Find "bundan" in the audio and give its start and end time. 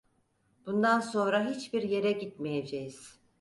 0.65-0.99